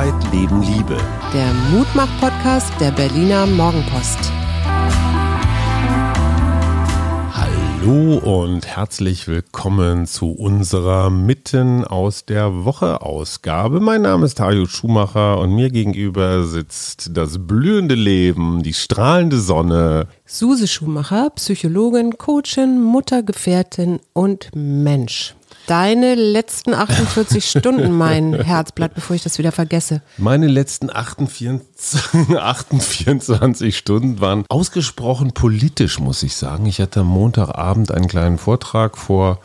[0.00, 0.96] Arbeit, Leben, Liebe.
[1.34, 4.32] Der Mutmach-Podcast der Berliner Morgenpost.
[7.34, 13.80] Hallo und herzlich willkommen zu unserer Mitten aus der Woche Ausgabe.
[13.80, 20.06] Mein Name ist Tajo Schumacher und mir gegenüber sitzt das blühende Leben, die strahlende Sonne.
[20.24, 25.34] Suse Schumacher, Psychologin, Coachin, Mutter, Gefährtin und Mensch
[25.66, 30.02] deine letzten 48 Stunden, mein Herzblatt, bevor ich das wieder vergesse.
[30.18, 36.66] Meine letzten 48, 28 Stunden waren ausgesprochen politisch, muss ich sagen.
[36.66, 39.40] Ich hatte am Montagabend einen kleinen Vortrag vor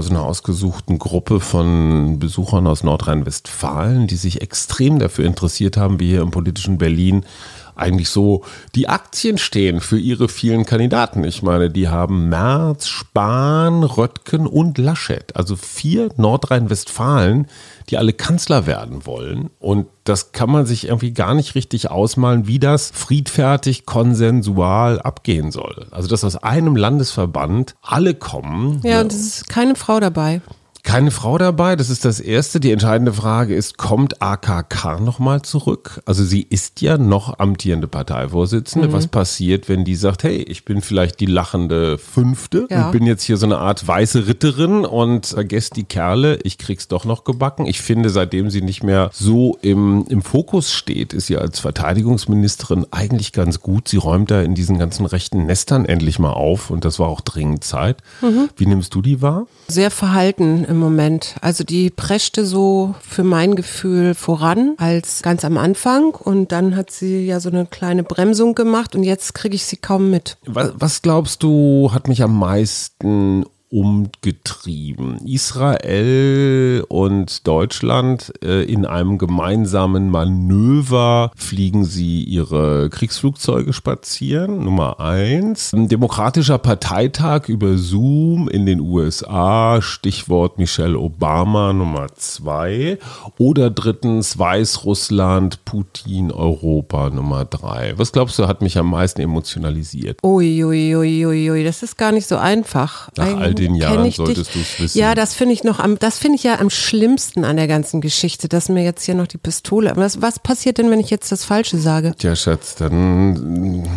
[0.00, 6.08] so einer ausgesuchten Gruppe von Besuchern aus Nordrhein-Westfalen, die sich extrem dafür interessiert haben, wie
[6.08, 7.26] hier im politischen Berlin
[7.74, 8.44] eigentlich so
[8.74, 11.24] die Aktien stehen für ihre vielen Kandidaten.
[11.24, 15.34] Ich meine, die haben Merz, Spahn, Röttgen und Laschet.
[15.36, 17.46] Also vier Nordrhein-Westfalen,
[17.88, 19.50] die alle Kanzler werden wollen.
[19.58, 25.50] Und das kann man sich irgendwie gar nicht richtig ausmalen, wie das friedfertig, konsensual abgehen
[25.50, 25.86] soll.
[25.90, 28.80] Also, dass aus einem Landesverband alle kommen.
[28.84, 30.40] Ja, und es ist keine Frau dabei.
[30.84, 32.58] Keine Frau dabei, das ist das Erste.
[32.58, 36.02] Die entscheidende Frage ist, kommt AKK nochmal zurück?
[36.06, 38.88] Also sie ist ja noch amtierende Parteivorsitzende.
[38.88, 38.92] Mhm.
[38.92, 42.86] Was passiert, wenn die sagt, hey, ich bin vielleicht die lachende Fünfte ja.
[42.86, 46.88] und bin jetzt hier so eine Art weiße Ritterin und vergesst die Kerle, ich krieg's
[46.88, 47.66] doch noch gebacken.
[47.66, 52.86] Ich finde, seitdem sie nicht mehr so im, im Fokus steht, ist sie als Verteidigungsministerin
[52.90, 53.86] eigentlich ganz gut.
[53.86, 57.20] Sie räumt da in diesen ganzen rechten Nestern endlich mal auf und das war auch
[57.20, 57.98] dringend Zeit.
[58.20, 58.48] Mhm.
[58.56, 59.46] Wie nimmst du die wahr?
[59.68, 61.36] Sehr verhalten im Moment.
[61.40, 66.90] Also die preschte so für mein Gefühl voran als ganz am Anfang und dann hat
[66.90, 70.38] sie ja so eine kleine Bremsung gemacht und jetzt kriege ich sie kaum mit.
[70.46, 75.16] Was, was glaubst du, hat mich am meisten umgetrieben.
[75.24, 84.62] Israel und Deutschland äh, in einem gemeinsamen Manöver fliegen sie ihre Kriegsflugzeuge spazieren.
[84.62, 85.72] Nummer eins.
[85.72, 89.80] Ein demokratischer Parteitag über Zoom in den USA.
[89.80, 91.72] Stichwort Michelle Obama.
[91.72, 92.98] Nummer zwei.
[93.38, 97.08] Oder drittens Weißrussland, Putin, Europa.
[97.08, 97.94] Nummer drei.
[97.96, 100.18] Was glaubst du, hat mich am meisten emotionalisiert?
[100.22, 101.64] Uiuiuiui, ui, ui, ui.
[101.64, 103.08] das ist gar nicht so einfach.
[103.16, 104.98] Nach all den Jahren solltest du es wissen.
[104.98, 108.00] Ja, das finde ich noch am, das finde ich ja am schlimmsten an der ganzen
[108.00, 109.92] Geschichte, dass mir jetzt hier noch die Pistole.
[109.96, 112.14] Was, was passiert denn, wenn ich jetzt das Falsche sage?
[112.18, 113.88] Tja, Schatz, dann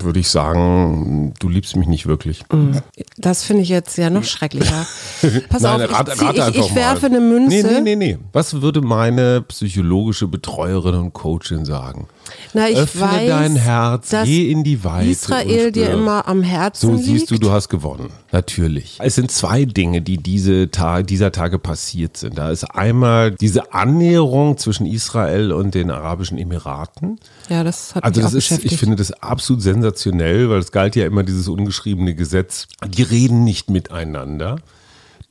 [0.00, 2.44] würde ich sagen, du liebst mich nicht wirklich.
[2.52, 2.78] Mm.
[3.18, 4.86] Das finde ich jetzt ja noch schrecklicher.
[5.48, 7.56] Pass Nein, auf, ich, rat ich, ich werfe eine Münze.
[7.56, 8.18] Nee, nee, nee, nee.
[8.32, 12.08] Was würde meine psychologische Betreuerin und Coachin sagen?
[12.54, 15.10] Na, ich Öffne weiß, dein Herz, geh in die Weite.
[15.10, 17.04] Israel dir immer am Herzen So liegt.
[17.04, 18.10] siehst du, du hast gewonnen.
[18.30, 18.98] Natürlich.
[19.00, 22.36] Es sind zwei Dinge, die diese Ta dieser Tage passiert sind.
[22.36, 27.18] Da ist einmal diese Annäherung zwischen Israel und den Arabischen Emiraten.
[27.48, 28.72] Ja, das hat Also mich das auch ist, beschäftigt.
[28.74, 32.66] ich finde das absolut sensationell, weil es galt ja immer dieses ungeschriebene Gesetz.
[32.86, 34.56] Die reden nicht miteinander.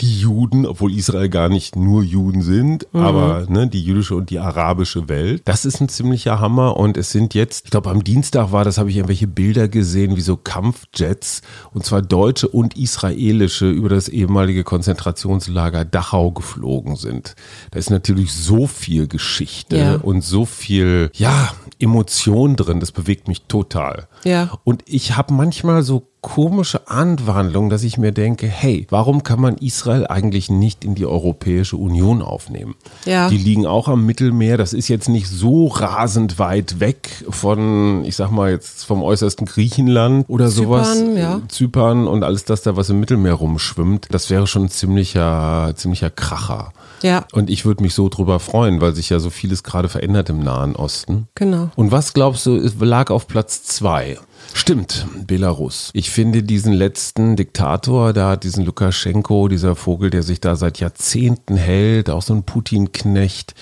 [0.01, 2.99] Die Juden, obwohl Israel gar nicht nur Juden sind, Mhm.
[3.01, 5.43] aber ne, die jüdische und die arabische Welt.
[5.45, 8.77] Das ist ein ziemlicher Hammer und es sind jetzt, ich glaube am Dienstag war das,
[8.79, 11.41] habe ich irgendwelche Bilder gesehen, wie so Kampfjets
[11.73, 17.35] und zwar deutsche und israelische über das ehemalige Konzentrationslager Dachau geflogen sind.
[17.71, 19.95] Da ist natürlich so viel Geschichte Ja.
[19.95, 22.79] und so viel, ja, Emotion drin.
[22.79, 24.07] Das bewegt mich total.
[24.23, 24.51] Ja.
[24.63, 29.57] Und ich habe manchmal so komische Anwandlungen, dass ich mir denke, hey, warum kann man
[29.57, 32.75] Israel eigentlich nicht in die Europäische Union aufnehmen?
[33.05, 33.27] Ja.
[33.29, 34.57] Die liegen auch am Mittelmeer.
[34.57, 39.47] Das ist jetzt nicht so rasend weit weg von, ich sag mal jetzt vom äußersten
[39.47, 40.99] Griechenland oder sowas.
[40.99, 41.41] Zypern, ja.
[41.47, 44.07] Zypern und alles das da, was im Mittelmeer rumschwimmt.
[44.11, 46.71] Das wäre schon ein ziemlicher, ziemlicher Kracher.
[47.01, 50.29] Ja, Und ich würde mich so drüber freuen, weil sich ja so vieles gerade verändert
[50.29, 51.27] im Nahen Osten.
[51.33, 51.71] genau.
[51.75, 54.19] Und was glaubst du, lag auf Platz zwei?
[54.53, 55.91] Stimmt, Belarus.
[55.93, 60.79] Ich finde diesen letzten Diktator, da hat diesen Lukaschenko, dieser Vogel, der sich da seit
[60.79, 63.53] Jahrzehnten hält, auch so ein Putin-Knecht.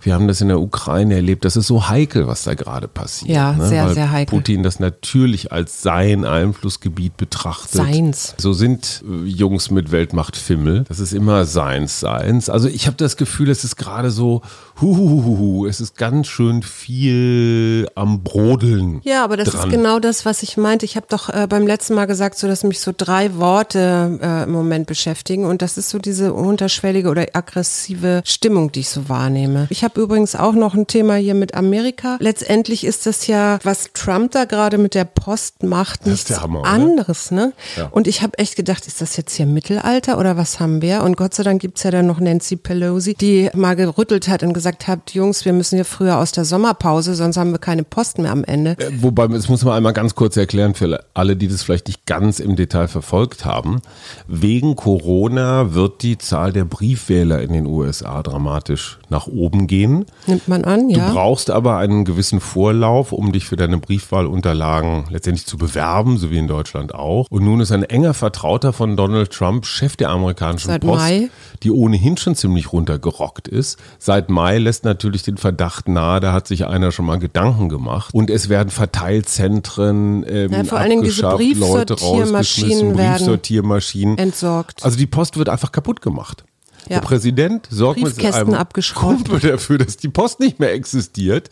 [0.00, 1.44] Wir haben das in der Ukraine erlebt.
[1.44, 3.30] Das ist so heikel, was da gerade passiert.
[3.30, 3.68] Ja, ne?
[3.68, 4.38] sehr, Weil sehr heikel.
[4.38, 7.72] Putin das natürlich als sein Einflussgebiet betrachtet.
[7.72, 8.34] Seins.
[8.38, 10.84] So sind äh, Jungs mit Weltmacht-Fimmel.
[10.88, 12.48] Das ist immer seins, seins.
[12.48, 14.42] Also ich habe das Gefühl, es ist gerade so,
[14.80, 19.00] huhuhuhu, es ist ganz schön viel am Brodeln.
[19.02, 19.68] Ja, aber das dran.
[19.68, 20.84] ist genau das, was ich meinte?
[20.84, 24.42] Ich habe doch äh, beim letzten Mal gesagt, so dass mich so drei Worte äh,
[24.44, 29.08] im Moment beschäftigen und das ist so diese unterschwellige oder aggressive Stimmung, die ich so
[29.08, 29.66] wahrnehme.
[29.70, 32.16] Ich habe übrigens auch noch ein Thema hier mit Amerika.
[32.20, 37.30] Letztendlich ist das ja, was Trump da gerade mit der Post macht, nichts Hammer, anderes,
[37.30, 37.52] ne?
[37.76, 37.88] Ja.
[37.90, 41.02] Und ich habe echt gedacht, ist das jetzt hier Mittelalter oder was haben wir?
[41.02, 44.52] Und Gott sei Dank gibt's ja dann noch Nancy Pelosi, die mal gerüttelt hat und
[44.52, 48.18] gesagt hat, Jungs, wir müssen hier früher aus der Sommerpause, sonst haben wir keine Post
[48.18, 48.72] mehr am Ende.
[48.78, 52.04] Äh, wobei, das muss man einmal ganz kurz erklären für alle, die das vielleicht nicht
[52.04, 53.80] ganz im Detail verfolgt haben.
[54.26, 60.06] Wegen Corona wird die Zahl der Briefwähler in den USA dramatisch nach oben gehen.
[60.26, 61.06] Nimmt man an, ja.
[61.06, 66.32] Du brauchst aber einen gewissen Vorlauf, um dich für deine Briefwahlunterlagen letztendlich zu bewerben, so
[66.32, 67.28] wie in Deutschland auch.
[67.30, 71.30] Und nun ist ein enger Vertrauter von Donald Trump Chef der amerikanischen Seit Post, Mai.
[71.62, 73.78] die ohnehin schon ziemlich runtergerockt ist.
[74.00, 78.12] Seit Mai lässt natürlich den Verdacht nahe, da hat sich einer schon mal Gedanken gemacht.
[78.12, 84.84] Und es werden Verteilzentren ähm, ja, vor allen Dingen diese Briefsortiermaschinen Briefsortiermaschinen entsorgt.
[84.84, 86.44] Also die Post wird einfach kaputt gemacht.
[86.88, 87.00] Ja.
[87.00, 88.56] Der Präsident sorgt mit einem
[88.94, 91.50] Kumpel dafür, dass die Post nicht mehr existiert.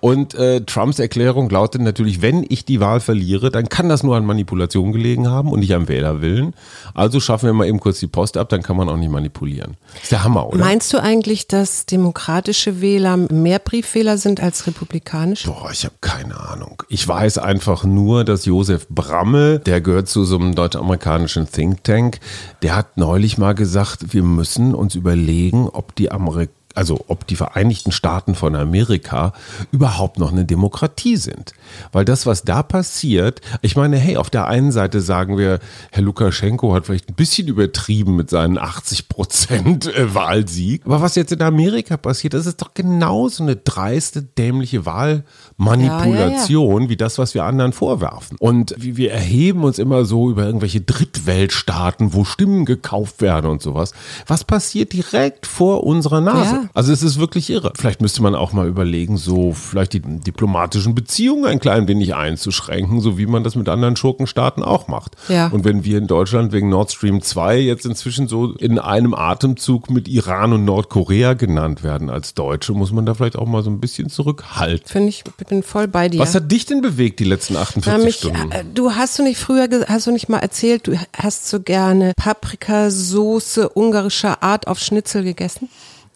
[0.00, 4.16] Und äh, Trumps Erklärung lautet natürlich, wenn ich die Wahl verliere, dann kann das nur
[4.16, 6.54] an Manipulation gelegen haben und nicht am Wählerwillen.
[6.94, 9.76] Also schaffen wir mal eben kurz die Post ab, dann kann man auch nicht manipulieren.
[10.02, 10.58] Ist der Hammer, oder?
[10.58, 15.48] Meinst du eigentlich, dass demokratische Wähler mehr Briefwähler sind als republikanische?
[15.48, 16.82] Boah, ich habe keine Ahnung.
[16.88, 22.20] Ich weiß einfach nur, dass Josef Brammel, der gehört zu so einem deutsch-amerikanischen Think Tank,
[22.62, 27.36] der hat neulich mal gesagt, wir müssen uns überlegen, ob die Amerikaner also ob die
[27.36, 29.32] Vereinigten Staaten von Amerika
[29.72, 31.52] überhaupt noch eine Demokratie sind.
[31.92, 35.58] Weil das, was da passiert, ich meine, hey, auf der einen Seite sagen wir,
[35.90, 40.82] Herr Lukaschenko hat vielleicht ein bisschen übertrieben mit seinen 80 Prozent äh, Wahlsieg.
[40.84, 46.78] Aber was jetzt in Amerika passiert, das ist doch genauso eine dreiste, dämliche Wahlmanipulation ja,
[46.78, 46.88] ja, ja.
[46.90, 48.36] wie das, was wir anderen vorwerfen.
[48.38, 53.92] Und wir erheben uns immer so über irgendwelche Drittweltstaaten, wo Stimmen gekauft werden und sowas.
[54.26, 56.57] Was passiert direkt vor unserer Nase?
[56.74, 57.72] Also es ist wirklich irre.
[57.76, 63.00] Vielleicht müsste man auch mal überlegen, so vielleicht die diplomatischen Beziehungen ein klein wenig einzuschränken,
[63.00, 65.16] so wie man das mit anderen Schurkenstaaten auch macht.
[65.28, 65.48] Ja.
[65.48, 69.90] Und wenn wir in Deutschland wegen Nord Stream 2 jetzt inzwischen so in einem Atemzug
[69.90, 73.70] mit Iran und Nordkorea genannt werden als Deutsche, muss man da vielleicht auch mal so
[73.70, 74.86] ein bisschen zurückhalten.
[74.86, 76.20] Finde ich, bin voll bei dir.
[76.20, 78.52] Was hat dich denn bewegt die letzten 48 mich, Stunden?
[78.52, 82.12] Äh, du hast du nicht früher, hast du nicht mal erzählt, du hast so gerne
[82.16, 85.68] Paprikasoße ungarischer Art auf Schnitzel gegessen?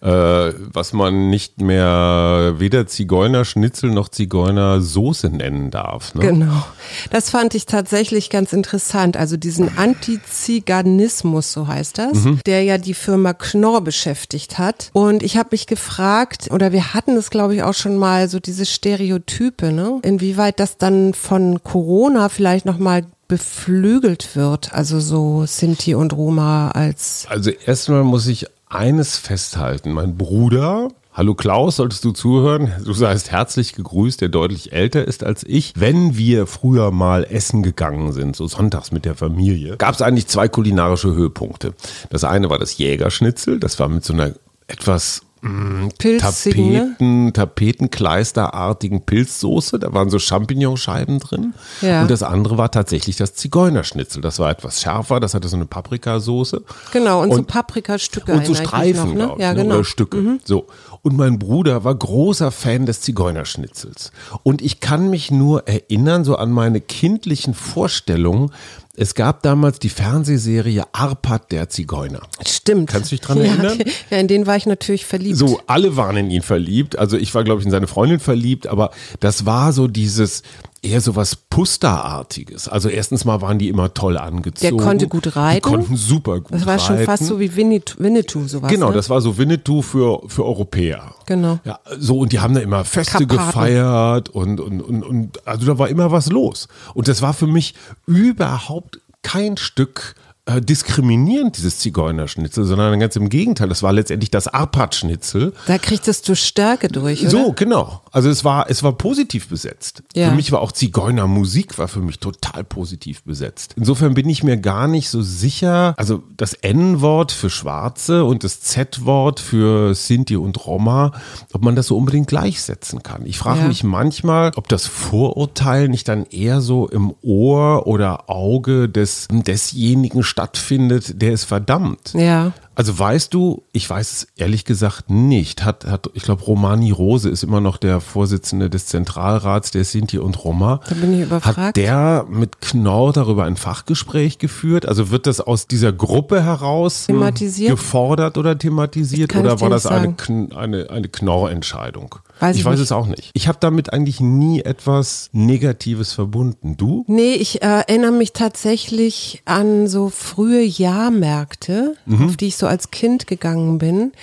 [0.03, 6.13] Äh, was man nicht mehr weder Zigeunerschnitzel noch Zigeunersoße nennen darf.
[6.13, 6.21] Ne?
[6.21, 6.65] Genau.
[7.09, 9.15] Das fand ich tatsächlich ganz interessant.
[9.15, 12.41] Also diesen Antiziganismus, so heißt das, mhm.
[12.45, 14.89] der ja die Firma Knorr beschäftigt hat.
[14.91, 18.41] Und ich habe mich gefragt, oder wir hatten es, glaube ich, auch schon mal, so
[18.41, 19.99] diese Stereotype, ne?
[20.01, 27.25] inwieweit das dann von Corona vielleicht nochmal beflügelt wird, also so Sinti und Roma als.
[27.29, 29.91] Also erstmal muss ich eines festhalten.
[29.91, 32.73] Mein Bruder, Hallo Klaus, solltest du zuhören?
[32.83, 35.73] Du seist herzlich gegrüßt, der deutlich älter ist als ich.
[35.75, 40.25] Wenn wir früher mal essen gegangen sind, so sonntags mit der Familie, gab es eigentlich
[40.25, 41.75] zwei kulinarische Höhepunkte.
[42.09, 44.33] Das eine war das Jägerschnitzel, das war mit so einer
[44.65, 49.77] etwas Mm, Tapeten, Tapetenkleisterartigen Pilzsoße.
[49.77, 51.53] Da waren so Champignonscheiben drin.
[51.81, 52.01] Ja.
[52.01, 54.21] Und das andere war tatsächlich das Zigeunerschnitzel.
[54.21, 55.19] Das war etwas schärfer.
[55.19, 56.63] Das hatte so eine Paprikasoße.
[56.93, 58.31] Genau, und, und so Paprikastücke.
[58.31, 59.43] Und so Streifen, noch, ne?
[59.43, 59.63] ja, ne?
[59.63, 59.75] genau.
[59.75, 60.15] oder Stücke.
[60.15, 60.39] Mhm.
[60.45, 60.67] So.
[61.05, 64.13] Und mein Bruder war großer Fan des Zigeunerschnitzels.
[64.41, 68.51] Und ich kann mich nur erinnern, so an meine kindlichen Vorstellungen,
[68.95, 72.21] es gab damals die Fernsehserie Arpad der Zigeuner.
[72.47, 72.89] Stimmt.
[72.89, 73.79] Kannst du dich dran erinnern?
[73.79, 75.37] Ja, ja, in den war ich natürlich verliebt.
[75.37, 76.97] So, alle waren in ihn verliebt.
[76.97, 80.41] Also ich war, glaube ich, in seine Freundin verliebt, aber das war so dieses,
[80.83, 82.67] eher so was Pusterartiges.
[82.67, 84.77] Also erstens mal waren die immer toll angezogen.
[84.77, 85.55] Der konnte gut reiten.
[85.55, 86.53] Die konnten super gut reiten.
[86.53, 86.85] Das war reiten.
[86.85, 88.69] schon fast so wie Winnetou, Winnetou sowas.
[88.69, 88.93] Genau, ne?
[88.93, 91.15] das war so Winnetou für, für Europäer.
[91.25, 91.59] Genau.
[91.63, 93.37] Ja, so und die haben da immer Feste Karpaten.
[93.37, 96.67] gefeiert und, und, und, und also da war immer was los.
[96.93, 97.75] Und das war für mich
[98.05, 103.69] überhaupt kein Stück äh, diskriminierend, dieses Zigeunerschnitzel, sondern ganz im Gegenteil.
[103.69, 105.53] Das war letztendlich das Arpad-Schnitzel.
[105.67, 107.29] Da kriegtest du Stärke durch, oder?
[107.29, 108.01] So, genau.
[108.11, 110.03] Also es war, es war positiv besetzt.
[110.15, 110.29] Ja.
[110.29, 113.73] Für mich war auch Zigeunermusik war für mich total positiv besetzt.
[113.77, 118.59] Insofern bin ich mir gar nicht so sicher, also das N-Wort für Schwarze und das
[118.61, 121.13] Z-Wort für Sinti und Roma,
[121.53, 123.25] ob man das so unbedingt gleichsetzen kann.
[123.25, 123.67] Ich frage Ja.
[123.67, 130.21] mich manchmal, ob das Vorurteil nicht dann eher so im Ohr oder Auge des, desjenigen
[130.33, 132.13] stattfindet, der es verdammt.
[132.13, 132.53] Ja.
[132.75, 135.63] Also weißt du, ich weiß es ehrlich gesagt nicht.
[135.63, 140.17] Hat, hat ich glaube, Romani Rose ist immer noch der Vorsitzende des Zentralrats der Sinti
[140.17, 140.79] und Roma.
[140.89, 141.57] Da bin ich überfragt.
[141.57, 144.87] Hat der mit Knorr darüber ein Fachgespräch geführt?
[144.87, 147.71] Also wird das aus dieser Gruppe heraus hm, Thematisiert?
[147.71, 150.15] gefordert oder thematisiert oder war das eine,
[150.55, 152.15] eine, eine Knorr-Entscheidung?
[152.39, 153.29] Weiß ich ich weiß es auch nicht.
[153.33, 156.75] Ich habe damit eigentlich nie etwas Negatives verbunden.
[156.77, 157.05] Du?
[157.07, 162.25] Nee, ich äh, erinnere mich tatsächlich an so frühe Jahrmärkte, Mhm.
[162.25, 164.13] auf die ich so als Kind gegangen bin,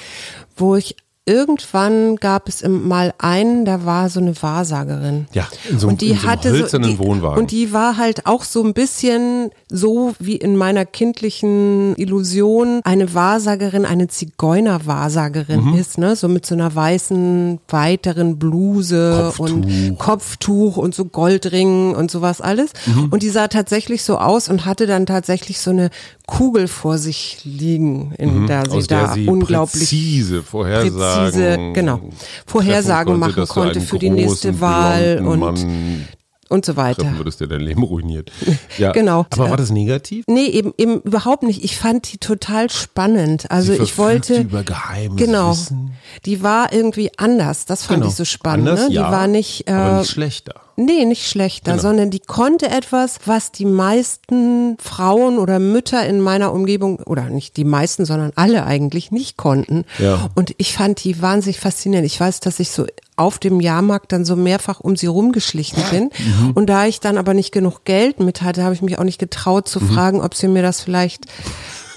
[0.57, 5.27] wo ich irgendwann gab es mal einen, da war so eine Wahrsagerin.
[5.33, 7.39] Ja, in so einem- und die in so einem hatte hölzernen so, die, Wohnwagen.
[7.39, 13.15] Und die war halt auch so ein bisschen so wie in meiner kindlichen Illusion eine
[13.15, 15.75] Wahrsagerin, eine Zigeuner-Wahrsagerin Mhm.
[15.75, 16.17] ist, ne?
[16.17, 19.67] So mit so einer weißen, weiteren Bluse und
[19.99, 19.99] Kopftuch.
[19.99, 22.71] Kopftuch und so Goldringen und sowas alles.
[22.87, 23.09] Mhm.
[23.11, 25.91] Und die sah tatsächlich so aus und hatte dann tatsächlich so eine
[26.27, 28.77] Kugel vor sich liegen, in der sie Mhm.
[28.79, 32.01] aus da der sie unglaublich präzise Vorhersagen, präzise, genau,
[32.47, 36.07] Vorhersagen treffen machen konnte für die nächste Wahl und, Mann
[36.49, 37.03] und so weiter.
[37.03, 38.31] treffen würdest, der dein Leben ruiniert.
[38.79, 38.93] Ja.
[38.93, 39.27] Genau.
[39.31, 40.25] Aber war das negativ?
[40.27, 41.63] Nee, eben, eben überhaupt nicht.
[41.65, 43.51] Ich fand die total spannend.
[43.51, 44.41] Also ich wollte.
[44.41, 45.51] über geheimes Genau.
[45.51, 45.93] Wissen.
[46.25, 47.67] Die war irgendwie anders.
[47.67, 48.11] Das fand Genau.
[48.11, 48.69] ich so spannend.
[48.69, 48.95] Anders, ne?
[48.95, 49.69] ja, die war nicht.
[49.69, 50.55] Äh, aber nicht schlechter.
[50.85, 51.83] Nee, nicht schlechter, Genau.
[51.83, 57.57] sondern die konnte etwas, was die meisten Frauen oder Mütter in meiner Umgebung, oder nicht
[57.57, 59.85] die meisten, sondern alle eigentlich nicht konnten.
[59.99, 60.31] Ja.
[60.35, 62.07] Und ich fand die wahnsinnig faszinierend.
[62.07, 66.05] Ich weiß, dass ich so auf dem Jahrmarkt dann so mehrfach um sie rumgeschlichen bin.
[66.19, 66.53] Mhm.
[66.53, 69.19] Und da ich dann aber nicht genug Geld mit hatte, habe ich mich auch nicht
[69.19, 69.71] getraut Mhm.
[69.71, 71.27] zu fragen, ob sie mir das vielleicht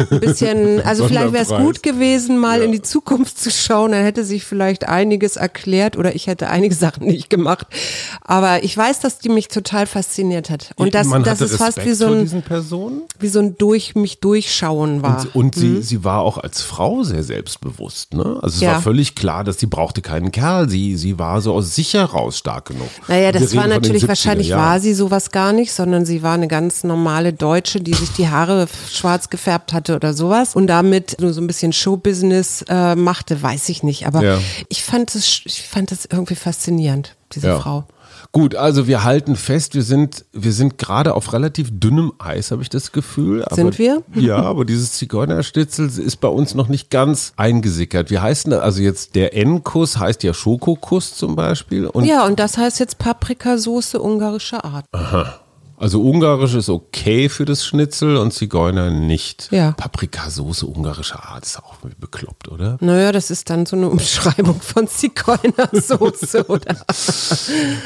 [0.10, 4.04] ein bisschen, also vielleicht wäre es gut gewesen, mal in die Zukunft zu schauen, dann
[4.04, 7.68] hätte sich vielleicht einiges erklärt oder ich hätte einige Sachen nicht gemacht.
[8.22, 10.72] Aber ich weiß, dass die mich total fasziniert hat.
[10.76, 12.44] Und das, das ist fast Respekt wie so ein,
[13.20, 15.22] wie so ein durch mich durchschauen war.
[15.34, 18.14] Und, und sie, sie war auch als Frau sehr selbstbewusst.
[18.14, 18.40] Ne?
[18.42, 18.74] Also es Ja.
[18.74, 20.70] war völlig klar, dass sie brauchte keinen Kerl.
[20.70, 22.90] Sie, sie war so aus sich heraus stark genug.
[23.08, 24.62] Naja, das war natürlich 70er wahrscheinlich Jahren.
[24.66, 28.30] war sie sowas gar nicht, sondern sie war eine ganz normale Deutsche, die sich die
[28.30, 33.42] Haare schwarz gefärbt hatte oder sowas und damit nur so ein bisschen Showbusiness äh, machte,
[33.42, 34.08] weiß ich nicht.
[34.08, 34.40] Aber Ja.
[34.70, 37.60] ich fand es, ich fand es irgendwie faszinierend, diese Ja.
[37.60, 37.84] Frau.
[38.32, 42.64] Gut, also wir halten fest, wir sind, wir sind gerade auf relativ dünnem Eis, habe
[42.64, 43.44] ich das Gefühl.
[43.44, 44.02] Aber, Sind wir?
[44.16, 48.10] Ja, aber dieses Zigeunerstitzel ist bei uns noch nicht ganz eingesickert.
[48.10, 51.86] Wir heißen, also jetzt der N-Kuss heißt ja Schokokuss zum Beispiel.
[51.86, 54.86] Und Ja, und das heißt jetzt Paprikasoße ungarischer Art.
[55.84, 59.50] Also Ungarisch ist okay für das Schnitzel und Zigeuner nicht.
[59.52, 59.74] Ja.
[59.74, 62.78] Paprikasauce ungarischer Art ist auch bekloppt, oder?
[62.80, 66.78] Naja, das ist dann so eine Umschreibung von Zigeunersoße, oder?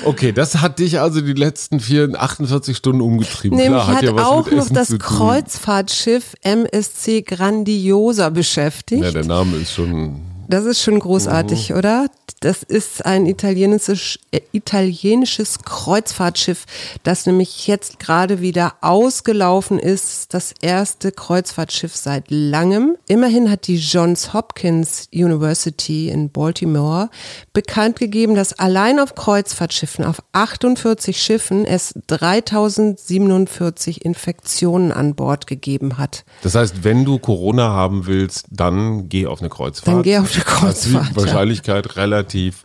[0.05, 3.57] Okay, das hat dich also die letzten vier, 48 Stunden umgetrieben.
[3.57, 4.99] Nämlich Klar, hat hat ja was auch mit noch Essen das.
[4.99, 9.05] Kreuzfahrtschiff MSC Grandiosa beschäftigt.
[9.05, 10.21] Ja, der Name ist schon.
[10.49, 11.77] Das ist schon großartig, Mhm.
[11.77, 12.05] oder?
[12.41, 16.65] Das ist ein italienisches, äh, italienisches Kreuzfahrtschiff,
[17.03, 20.33] das nämlich jetzt gerade wieder ausgelaufen ist.
[20.35, 22.95] Das erste Kreuzfahrtschiff seit langem.
[23.07, 27.09] Immerhin hat die Johns Hopkins University in Baltimore
[27.53, 35.97] bekannt gegeben, dass allein auf Kreuzfahrtschiffen, auf 48 Schiffen, es 3047 Infektionen an Bord gegeben
[35.97, 36.23] hat.
[36.43, 39.95] Das heißt, wenn du Corona haben willst, dann geh auf eine Kreuzfahrt.
[39.97, 42.63] Dann geh auf ist Kreuzfahrt, die Wahrscheinlichkeit relativ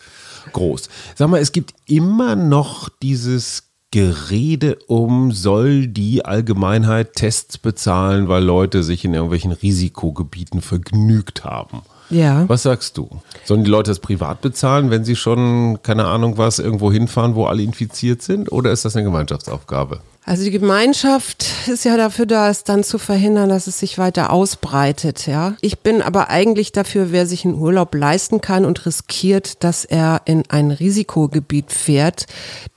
[0.52, 0.88] groß.
[1.14, 8.42] Sag mal, es gibt immer noch dieses Gerede um, soll die Allgemeinheit Tests bezahlen, weil
[8.42, 11.82] Leute sich in irgendwelchen Risikogebieten vergnügt haben.
[12.08, 12.48] Ja.
[12.48, 13.08] Was sagst du?
[13.44, 17.44] Sollen die Leute das privat bezahlen, wenn sie schon, keine Ahnung was, irgendwo hinfahren, wo
[17.44, 18.50] alle infiziert sind?
[18.50, 20.00] Oder ist das eine Gemeinschaftsaufgabe?
[20.24, 24.32] Also die Gemeinschaft ist ja dafür da, es dann zu verhindern, dass es sich weiter
[24.32, 25.54] ausbreitet, ja.
[25.60, 30.22] Ich bin aber eigentlich dafür, wer sich einen Urlaub leisten kann und riskiert, dass er
[30.24, 32.26] in ein Risikogebiet fährt,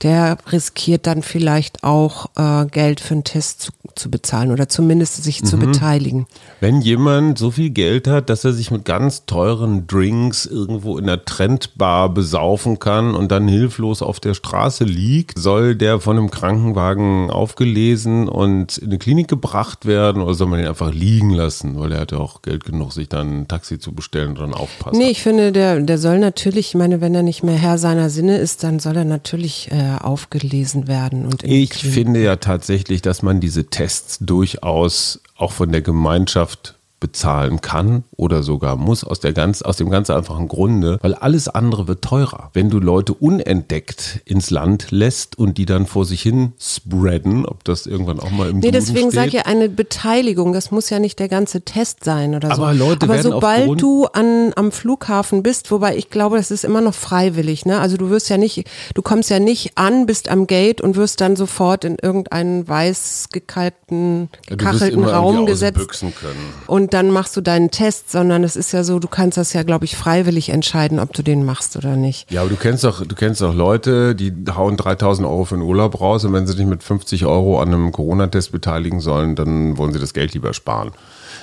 [0.02, 5.22] der riskiert dann vielleicht auch äh, Geld für einen Test zu, zu bezahlen oder zumindest
[5.22, 6.26] sich zu beteiligen.
[6.60, 11.06] Wenn jemand so viel Geld hat, dass er sich mit ganz teuren Drinks irgendwo in
[11.06, 16.30] der Trendbar besaufen kann und dann hilflos auf der Straße liegt, soll der von einem
[16.30, 21.78] Krankenwagen aufgelesen und in eine Klinik gebracht werden oder soll man ihn einfach liegen lassen,
[21.78, 24.54] weil er hat ja auch Geld genug, sich dann ein Taxi zu bestellen und dann
[24.54, 24.98] aufpassen.
[24.98, 28.10] Nee, ich finde, der, der soll natürlich, ich meine, wenn er nicht mehr Herr seiner
[28.10, 31.26] Sinne ist, dann soll er natürlich äh, aufgelesen werden.
[31.26, 37.60] Und Ich finde ja tatsächlich, dass man diese Tests durchaus auch von der Gemeinschaft bezahlen
[37.60, 41.88] kann oder sogar muss, aus, der ganz, aus dem ganz einfachen Grunde, weil alles andere
[41.88, 42.50] wird teurer.
[42.54, 47.64] Wenn du Leute unentdeckt ins Land lässt und die dann vor sich hin spreaden, ob
[47.64, 50.52] das irgendwann auch mal im Nee, Duden deswegen sage ich ja eine Beteiligung.
[50.52, 52.62] Das muss ja nicht der ganze Test sein oder so.
[52.62, 56.64] Aber Leute Aber werden sobald du an, am Flughafen bist, wobei ich glaube, das ist
[56.64, 57.66] immer noch freiwillig.
[57.66, 57.78] Ne?
[57.78, 61.20] Also du wirst ja nicht, du kommst ja nicht an, bist am Gate und wirst
[61.20, 66.00] dann sofort in irgendeinen weiß gekalkten, Ja, gekachelten irgendwie Raum gesetzt.
[66.20, 66.54] können.
[66.86, 69.64] Und dann machst du deinen Test, sondern es ist ja so, du kannst das ja,
[69.64, 72.30] glaube ich, freiwillig entscheiden, ob du den machst oder nicht.
[72.30, 75.62] Ja, aber du kennst doch, du kennst doch Leute, die hauen 3000 Euro für den
[75.62, 79.76] Urlaub raus und wenn sie sich mit 50 Euro an einem Corona-Test beteiligen sollen, dann
[79.78, 80.92] wollen sie das Geld lieber sparen.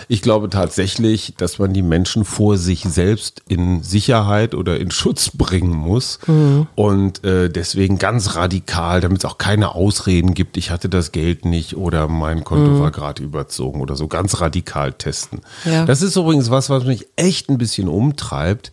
[0.07, 5.31] Ich glaube tatsächlich, dass man die Menschen vor sich selbst in Sicherheit oder in Schutz
[5.31, 6.19] bringen muss.
[6.75, 11.45] Und äh, deswegen ganz radikal, damit es auch keine Ausreden gibt, ich hatte das Geld
[11.45, 15.41] nicht oder mein Konto war gerade überzogen oder so, ganz radikal testen.
[15.65, 15.85] Ja.
[15.85, 18.71] Das ist übrigens was, was mich echt ein bisschen umtreibt.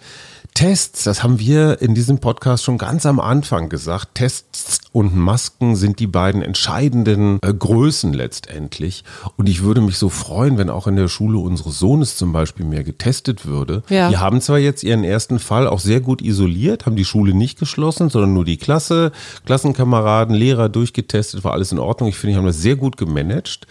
[0.54, 4.16] Tests, das haben wir in diesem Podcast schon ganz am Anfang gesagt.
[4.16, 9.04] Tests und Masken sind die beiden entscheidenden äh, Größen letztendlich.
[9.36, 12.66] Und ich würde mich so freuen, wenn auch in der Schule unseres Sohnes zum Beispiel
[12.66, 13.82] mehr getestet würde.
[13.88, 14.08] Ja.
[14.08, 17.58] Die haben zwar jetzt ihren ersten Fall auch sehr gut isoliert, haben die Schule nicht
[17.58, 19.12] geschlossen, sondern nur die Klasse,
[19.46, 22.08] Klassenkameraden, Lehrer durchgetestet, war alles in Ordnung.
[22.08, 23.66] Ich finde, die haben das sehr gut gemanagt.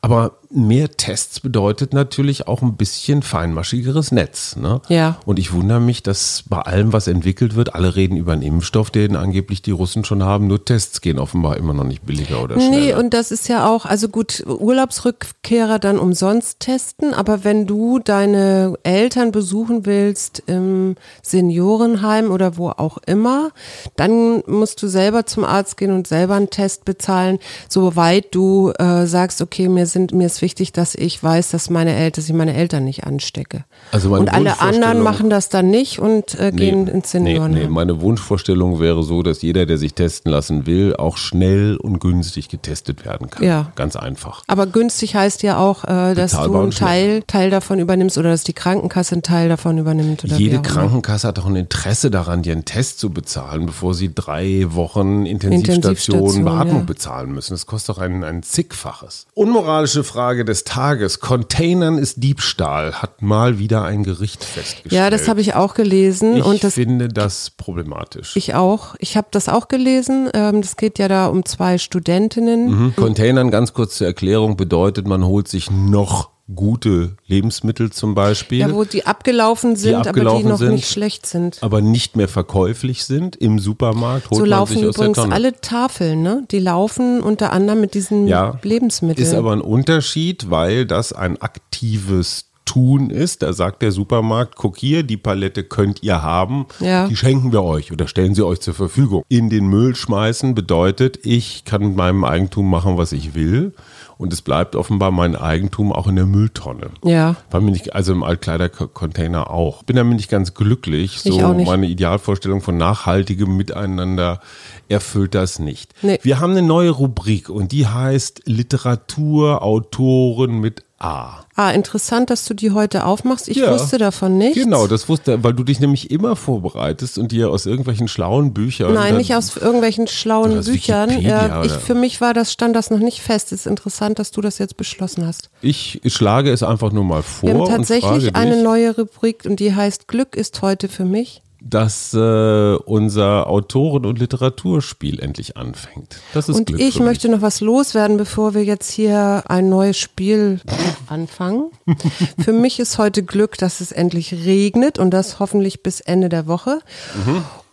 [0.00, 4.56] Aber mehr Tests bedeutet natürlich auch ein bisschen feinmaschigeres Netz.
[4.56, 4.80] Ne?
[4.88, 5.18] Ja.
[5.26, 8.90] Und ich wundere mich, dass bei allem, was entwickelt wird, alle reden über einen Impfstoff,
[8.90, 10.35] den angeblich die Russen schon haben.
[10.42, 12.70] Nur Tests gehen offenbar immer noch nicht billiger oder schneller.
[12.70, 17.98] Nee, und das ist ja auch, also gut, Urlaubsrückkehrer dann umsonst testen, aber wenn du
[17.98, 23.50] deine Eltern besuchen willst im Seniorenheim oder wo auch immer,
[23.96, 27.38] dann musst du selber zum Arzt gehen und selber einen Test bezahlen,
[27.68, 31.94] soweit du äh, sagst, okay, mir sind mir ist wichtig, dass ich weiß, dass meine
[31.94, 33.64] Eltern, dass ich meine Eltern nicht anstecke.
[33.92, 37.62] Also meine und alle anderen machen das dann nicht und äh, gehen ins nee, Seniorenheim.
[37.62, 39.94] nee, meine Wunschvorstellung wäre so, dass jeder, der sich
[40.26, 43.44] testen lassen will, auch schnell und günstig getestet werden kann.
[43.44, 43.72] Ja.
[43.76, 44.42] Ganz einfach.
[44.46, 46.70] Aber günstig heißt ja auch, äh, dass Bezahlbar du einen.
[46.72, 50.24] Teil, Teil davon übernimmst oder dass die Krankenkasse einen Teil davon übernimmt.
[50.24, 50.62] Jede auch.
[50.62, 55.26] Krankenkasse hat doch ein Interesse daran, dir einen Test zu bezahlen, bevor sie drei Wochen
[55.26, 56.84] Intensivstation, Intensivstation, Beatmung ja.
[56.84, 57.54] bezahlen müssen.
[57.54, 59.26] Das kostet doch ein, ein zigfaches.
[59.34, 61.20] Unmoralische Frage des Tages.
[61.20, 64.92] Containern ist Diebstahl, hat mal wieder ein Gericht festgestellt.
[64.92, 68.36] Ja, das habe ich auch gelesen Ich und das finde das problematisch.
[68.36, 68.94] ich auch.
[68.98, 70.15] Ich habe das auch gelesen.
[70.32, 72.68] Ähm, das geht ja da um zwei Studentinnen.
[72.86, 72.96] Mhm.
[72.96, 78.60] Containern, ganz kurz zur Erklärung, bedeutet, man holt sich noch gute Lebensmittel zum Beispiel.
[78.60, 80.74] Ja, wo die abgelaufen sind, aber abgelaufen die noch sind.
[80.74, 81.58] nicht schlecht sind.
[81.60, 84.30] aber nicht mehr verkäuflich sind im Supermarkt.
[84.30, 86.44] Holt So laufen übrigens alle Tafeln, ne?
[86.50, 89.26] Die laufen unter anderem mit diesen Ja, Lebensmitteln.
[89.26, 93.40] Ist aber ein Unterschied, weil das ein aktives Tun ist.
[93.42, 97.08] Da sagt der Supermarkt, guck hier, die Palette könnt ihr haben, Ja.
[97.08, 99.22] die schenken wir euch oder stellen sie euch zur Verfügung.
[99.28, 103.72] In den Müll schmeißen bedeutet, ich kann mit meinem Eigentum machen, was ich will.
[104.18, 106.88] Und es bleibt offenbar mein Eigentum auch in der Mülltonne.
[107.04, 107.36] ja.
[107.50, 109.82] War mir nicht, also im Altkleidercontainer auch.
[109.82, 111.20] Bin damit nicht ganz glücklich.
[111.20, 111.66] So Ich auch nicht.
[111.68, 114.40] meine Idealvorstellung von nachhaltigem Miteinander
[114.88, 115.92] erfüllt das nicht.
[116.00, 116.18] Nee.
[116.22, 121.44] Wir haben eine neue Rubrik und die heißt Literaturautoren mit A.
[121.54, 123.48] Ah, interessant, dass du die heute aufmachst.
[123.48, 123.70] Ich Ja.
[123.72, 124.56] wusste davon nichts.
[124.58, 128.94] Genau, das wusste, weil du dich nämlich immer vorbereitest und dir aus irgendwelchen schlauen Büchern.
[128.94, 131.10] Nein, nicht aus irgendwelchen schlauen Büchern.
[131.10, 133.52] Wikipedia Äh, ich, für mich war das, stand das noch nicht fest.
[133.52, 135.50] Es ist interessant, dass du das jetzt beschlossen hast.
[135.60, 137.48] Ich schlage es einfach nur mal vor.
[137.48, 141.04] Wir haben und frage tatsächlich eine neue Rubrik und die heißt Glück ist heute für
[141.04, 141.42] mich.
[141.68, 146.16] Dass äh, unser Autoren- und Literaturspiel endlich anfängt.
[146.34, 149.98] Das ist Und Glück ich möchte noch was loswerden, bevor wir jetzt hier ein neues
[149.98, 150.60] Spiel
[151.08, 151.70] anfangen.
[152.38, 156.46] Für mich ist heute Glück, dass es endlich regnet und das hoffentlich bis Ende der
[156.46, 156.80] Woche.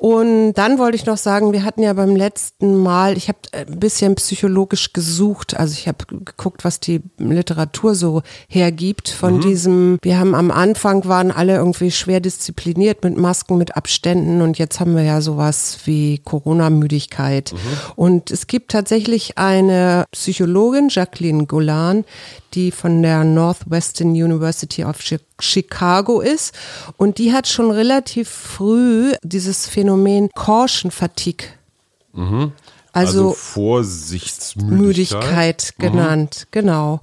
[0.03, 3.79] Und dann wollte ich noch sagen, wir hatten ja beim letzten Mal, ich habe ein
[3.79, 10.19] bisschen psychologisch gesucht, also ich habe geguckt, was die Literatur so hergibt von diesem, wir
[10.19, 14.41] haben am Anfang waren alle irgendwie schwer diszipliniert mit Masken, mit Abständen.
[14.41, 17.53] Und jetzt haben wir ja sowas wie Corona-Müdigkeit.
[17.95, 22.03] Und es gibt tatsächlich eine Psychologin, Jacqueline Golan,
[22.53, 26.53] die von der Northwestern University of Chi- Chicago ist.
[26.97, 31.47] Und die hat schon relativ früh dieses Phänomen Caution Fatigue.
[32.15, 32.51] Also,
[32.93, 34.79] Also, Vorsichtsmüdigkeit.
[34.79, 36.99] Müdigkeit genannt, genau.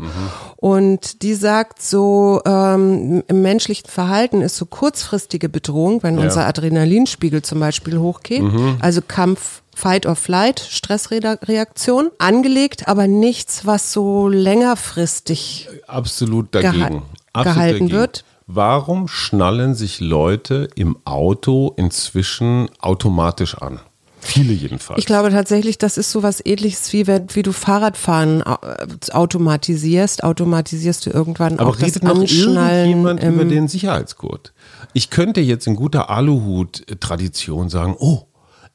[0.57, 6.25] Und die sagt so, ähm, im menschlichen Verhalten ist so kurzfristige Bedrohung, wenn Ja.
[6.25, 8.45] unser Adrenalinspiegel zum Beispiel hochgeht,
[8.81, 16.73] also Kampf, Fight or Flight, Stressreaktion, angelegt, aber nichts, was so längerfristig Absolut dagegen.
[16.75, 17.91] Geha- Absolut gehalten dagegen.
[17.99, 18.25] wird.
[18.47, 23.79] Warum schnallen sich Leute im Auto inzwischen automatisch an?
[24.23, 24.99] Viele jedenfalls.
[24.99, 30.25] Ich glaube tatsächlich, das ist so was ähnliches wie wenn, wie du Fahrradfahren äh, automatisierst,
[30.25, 32.91] automatisierst du irgendwann Aber auch das redet noch Anschnallen.
[32.91, 34.53] irgendjemand über den Sicherheitsgurt?
[34.93, 38.25] Ich könnte jetzt in guter Aluhut-Tradition sagen, oh,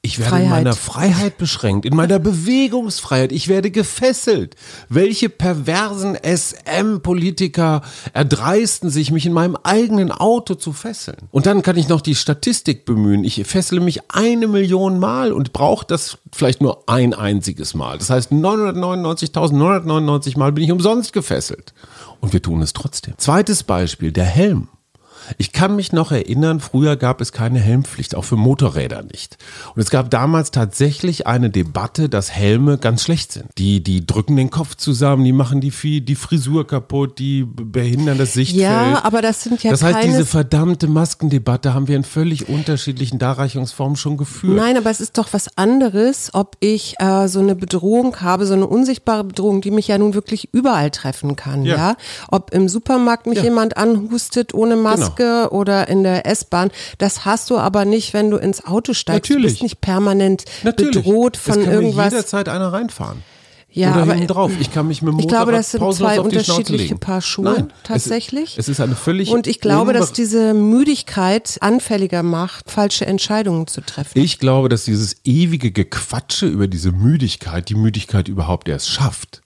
[0.05, 0.63] ich werde in Freiheit.
[0.63, 4.55] meiner Freiheit beschränkt, in meiner Bewegungsfreiheit, ich werde gefesselt.
[4.87, 7.81] Welche perversen SM-Politiker
[8.13, 11.17] erdreisten sich, mich in meinem eigenen Auto zu fesseln?
[11.31, 13.23] Und dann kann ich noch die Statistik bemühen.
[13.23, 17.97] Ich fessele mich eine Million Mal und brauche das vielleicht nur ein einziges Mal.
[17.97, 21.73] Das heißt, 999.999 Mal bin ich umsonst gefesselt.
[22.19, 23.13] Und wir tun es trotzdem.
[23.17, 24.67] Zweites Beispiel, der Helm.
[25.37, 29.37] Ich kann mich noch erinnern, früher gab es keine Helmpflicht, auch für Motorräder nicht.
[29.75, 33.45] Und es gab damals tatsächlich eine Debatte, dass Helme ganz schlecht sind.
[33.57, 38.33] Die, die drücken den Kopf zusammen, die machen die, die Frisur kaputt, die behindern das
[38.33, 38.61] Sichtfeld.
[38.63, 43.19] Ja, aber das sind ja das heißt, diese verdammte Maskendebatte haben wir in völlig unterschiedlichen
[43.19, 44.55] Darreichungsformen schon geführt.
[44.57, 48.53] Nein, aber es ist doch was anderes, ob ich äh, so eine Bedrohung habe, so
[48.53, 51.75] eine unsichtbare Bedrohung, die mich ja nun wirklich überall treffen kann, ja.
[51.75, 51.95] Ja.
[52.29, 53.43] Ob im Supermarkt mich Ja.
[53.45, 55.14] jemand anhustet ohne Maske
[55.51, 56.71] oder in der S-Bahn.
[56.97, 59.29] Das hast du aber nicht, wenn du ins Auto steigst.
[59.29, 59.53] Du Natürlich.
[59.53, 60.95] bist nicht permanent Natürlich.
[60.95, 62.11] bedroht es von kann irgendwas.
[62.11, 63.23] Mir jederzeit einer reinfahren.
[63.75, 64.53] Ja, Oder aber hinten drauf.
[64.57, 66.95] Ich kann mich mit dem ich glaube, Motorrad das sind zwei unterschiedliche.
[66.95, 68.53] Paar Schuhe Nein, tatsächlich.
[68.53, 73.67] Es, es ist eine völlig Und ich glaube, dass diese Müdigkeit anfälliger macht, falsche Entscheidungen
[73.67, 74.17] zu treffen.
[74.17, 79.41] Ich glaube, dass dieses ewige Gequatsche über diese Müdigkeit die Müdigkeit überhaupt erst schafft.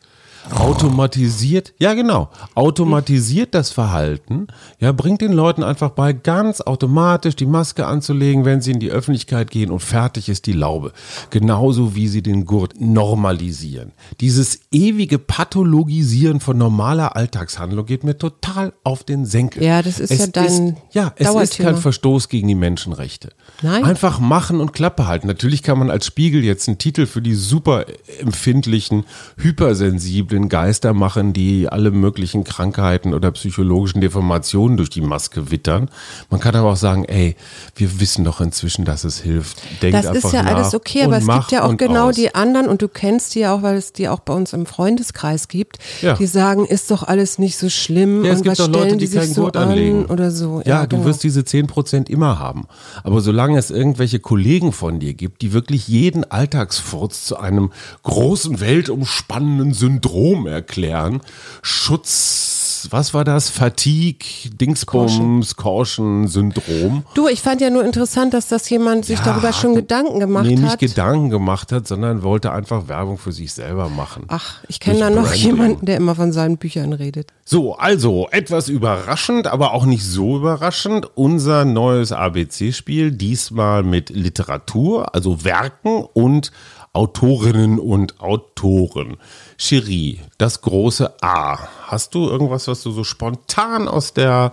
[0.55, 4.47] Automatisiert, ja genau, automatisiert das Verhalten,
[4.79, 8.89] ja, bringt den Leuten einfach bei, ganz automatisch die Maske anzulegen, wenn sie in die
[8.89, 10.91] Öffentlichkeit gehen und fertig ist die Laube.
[11.29, 13.91] Genauso wie sie den Gurt normalisieren.
[14.21, 19.61] Dieses ewige Pathologisieren von normaler Alltagshandlung geht mir total auf den Senkel.
[19.61, 23.33] Ja, das ist ja dein ist, Ja, es ist kein Verstoß gegen die Menschenrechte.
[23.61, 23.83] Nein.
[23.83, 25.27] Einfach machen und Klappe halten.
[25.27, 27.85] Natürlich kann man als Spiegel jetzt einen Titel für die super
[28.19, 29.05] empfindlichen,
[29.37, 35.89] hypersensiblen Geister machen, die alle möglichen Krankheiten oder psychologischen Deformationen durch die Maske wittern.
[36.29, 37.35] Man kann aber auch sagen, ey,
[37.75, 39.57] wir wissen doch inzwischen, dass es hilft.
[39.81, 42.15] Denkt Das ist ja alles okay, aber es gibt ja auch genau aus.
[42.15, 44.65] die anderen und du kennst die ja auch, weil es die auch bei uns im
[44.65, 46.13] Freundeskreis gibt, Ja.
[46.13, 48.93] die sagen, ist doch alles nicht so schlimm Ja, es und gibt was doch Leute,
[48.93, 50.05] die die sich keinen so Gurt an anlegen.
[50.05, 50.61] oder so.
[50.65, 51.07] Ja, du genau.
[51.07, 52.67] wirst diese 10% immer haben.
[53.03, 57.71] Aber solange es irgendwelche Kollegen von dir gibt, die wirklich jeden Alltagsfurz zu einem
[58.03, 61.21] großen, weltumspannenden Syndrom erklären,
[61.61, 63.49] Schutz, was war das?
[63.49, 67.03] Fatigue, Dingsbums, Caution, Syndrom.
[67.13, 70.45] Du, ich fand ja nur interessant, dass das jemand sich Ja, darüber schon Gedanken gemacht
[70.45, 70.79] nee, nicht hat.
[70.79, 74.23] Gedanken gemacht hat, sondern wollte einfach Werbung für sich selber machen.
[74.29, 75.41] Ach, ich kenne da noch Branding.
[75.41, 77.33] jemanden, der immer von seinen Büchern redet.
[77.43, 81.07] So, also etwas überraschend, aber auch nicht so überraschend.
[81.15, 86.51] Unser neues ABC-Spiel, diesmal mit Literatur, also Werken und
[86.93, 89.17] Autorinnen und Autoren.
[89.57, 91.57] Cherie, das große A.
[91.87, 94.51] Hast du irgendwas, was du so spontan aus der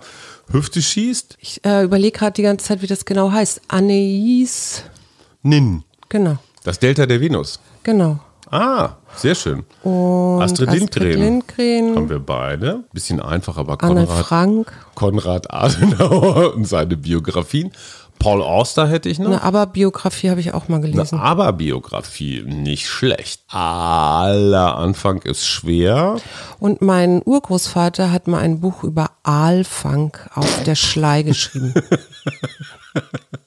[0.51, 1.37] Hüfte schießt?
[1.39, 3.61] Ich äh, überlege gerade die ganze Zeit, wie das genau heißt.
[3.67, 4.83] Anais,
[5.43, 5.83] Nin.
[6.09, 7.59] genau, Das Delta der Venus.
[7.83, 8.19] genau.
[8.49, 9.65] Ah, sehr schön.
[9.83, 11.19] Und Astrid Lindgren.
[11.19, 12.85] Lindgren, Haben wir beide.
[12.93, 14.25] Bisschen einfach, aber Anne Konrad.
[14.25, 14.71] Frank.
[14.95, 17.73] Konrad Adenauer und seine Biografien.
[18.19, 19.27] Paul Auster hätte ich noch.
[19.27, 21.19] Eine Aber-Biografie habe ich auch mal Eine gelesen.
[21.19, 23.43] Aber-Biografie, nicht schlecht.
[23.47, 26.17] Aller Anfang ist schwer.
[26.59, 31.73] Und mein Urgroßvater hat mal ein Buch über Aalfang auf der Schlei geschrieben.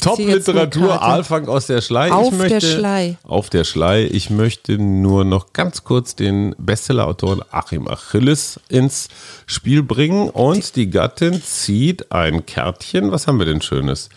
[0.00, 1.02] Top-Literatur, Karte.
[1.02, 2.12] Aalfang aus der Schlei.
[2.12, 3.16] Auf ich der möchte, Schlei.
[3.22, 4.04] Auf der Schlei.
[4.04, 9.08] Ich möchte nur noch ganz kurz den Bestseller-Autoren Achim Achilles ins
[9.46, 10.28] Spiel bringen.
[10.28, 13.10] Und die Gattin zieht ein Kärtchen.
[13.10, 14.10] Was haben wir denn Schönes?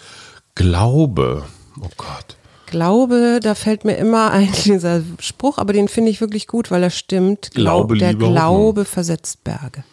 [0.53, 1.43] Glaube.
[1.79, 2.35] Oh Gott.
[2.65, 6.83] Glaube, da fällt mir immer ein dieser Spruch, aber den finde ich wirklich gut, weil
[6.83, 7.51] er stimmt.
[7.53, 9.83] Glaub, Glaube, der Glaube versetzt Berge.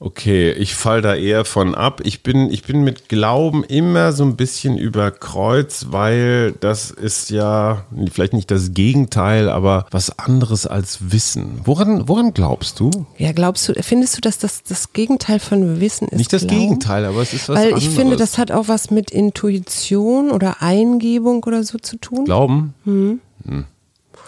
[0.00, 2.00] Okay, ich fall da eher von ab.
[2.04, 7.30] Ich bin, ich bin mit Glauben immer so ein bisschen über Kreuz, weil das ist
[7.30, 11.60] ja vielleicht nicht das Gegenteil, aber was anderes als Wissen.
[11.64, 12.90] Woran, woran glaubst du?
[13.16, 16.18] Ja, glaubst du, findest du, dass das das Gegenteil von Wissen ist?
[16.18, 16.60] Nicht das Glauben?
[16.60, 17.84] Gegenteil, aber es ist was Weil anderes.
[17.84, 22.24] ich finde, das hat auch was mit Intuition oder Eingebung oder so zu tun.
[22.24, 22.74] Glauben?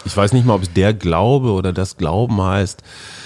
[0.05, 2.81] Ich weiß nicht mal, ob es der Glaube oder das Glauben heißt.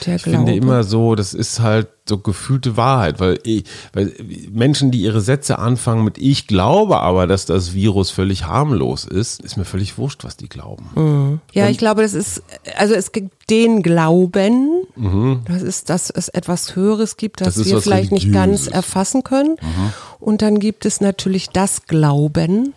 [0.06, 0.58] Der ich finde Glaube.
[0.58, 4.14] immer so, das ist halt so gefühlte Wahrheit, weil, ich, weil
[4.52, 9.42] Menschen, die ihre Sätze anfangen mit Ich glaube aber, dass das Virus völlig harmlos ist,
[9.42, 11.42] ist mir völlig wurscht, was die glauben.
[11.54, 12.44] Ja, ich glaube, das ist,
[12.78, 14.86] also es gibt den Glauben,
[15.48, 17.64] das ist, dass es etwas Höheres gibt, das, Mhm.
[17.64, 18.68] Das wir vielleicht nicht ganz.
[18.68, 18.74] Mhm.
[18.74, 19.58] erfassen können.
[20.20, 22.74] Und dann gibt es natürlich das Glauben,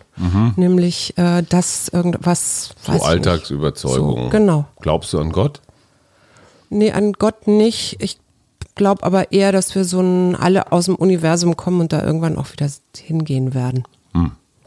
[0.55, 3.09] nämlich äh, das irgendwas, So weiß ich nicht.
[3.09, 4.23] Alltagsüberzeugung.
[4.25, 4.65] So, genau.
[4.81, 5.61] Glaubst du an Gott?
[6.69, 7.97] Nee, an Gott nicht.
[7.99, 8.17] Ich
[8.79, 12.37] glaube aber eher, dass wir so ein, alle aus dem Universum kommen und da irgendwann
[12.37, 13.83] auch wieder hingehen werden.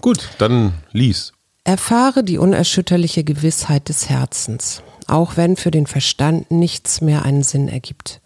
[0.03, 1.33] Gut, dann lies.
[1.65, 7.69] Erfahre die unerschütterliche Gewissheit des Herzens, auch wenn für den Verstand nichts mehr einen Sinn
[7.69, 8.21] ergibt.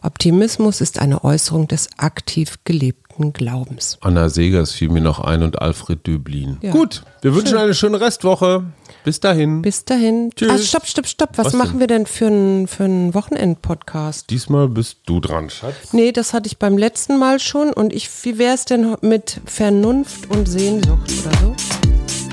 [0.00, 3.98] Optimismus ist eine Äußerung des aktiv gelebten Glaubens.
[4.00, 6.58] Anna Segers fiel mir noch ein und Alfred Döblin.
[6.62, 6.70] Ja.
[6.70, 8.62] Gut, wir wünschen eine schöne Restwoche.
[9.08, 9.62] Bis dahin.
[9.62, 10.32] Bis dahin.
[10.36, 10.50] Tschüss.
[10.50, 11.30] Ah, stopp, stopp, stopp.
[11.36, 11.80] Was, Was machen denn?
[11.80, 14.28] wir denn für einen für einen Wochenend-Podcast?
[14.28, 15.94] Diesmal bist du dran, Schatz.
[15.94, 17.72] Nee, das hatte ich beim letzten Mal schon.
[17.72, 21.56] Und ich, wie wäre es denn mit Vernunft und Sehnsucht oder so?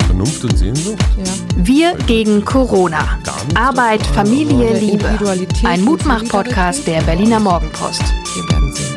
[0.06, 1.00] Vernunft und Sehnsucht?
[1.18, 1.32] Ja.
[1.56, 3.20] Wir gegen Corona.
[3.54, 5.06] Arbeit, Familie, Liebe.
[5.06, 8.04] Individualität Ein Mutmach-Podcast der Berliner Morgenpost.
[8.34, 8.95] Wir werden sehen.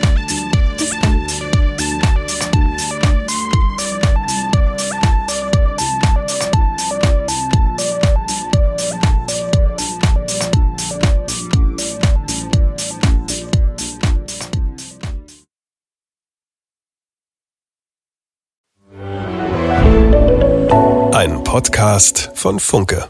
[21.49, 23.09] Podcast von Funke.